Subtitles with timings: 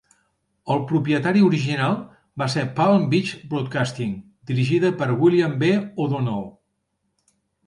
[0.75, 1.93] El propietari original
[2.43, 4.17] va ser Palm Beach Broadcasting,
[4.53, 5.71] dirigida per William B.
[6.07, 6.45] O'Donnell.